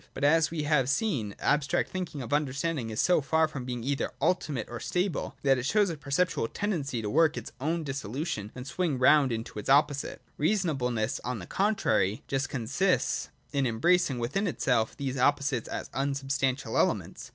[0.15, 3.83] But, as we have seen, the abstract thinking of understanding is so far from being
[3.83, 8.51] either ultimate or stable, that it shows a perpetual tendency to work its own dissolution
[8.55, 10.19] and swing round into its opposite.
[10.37, 17.29] Reasonableness, on the contrary, just consists in embracing within itself these opposites as unsubstantial elements.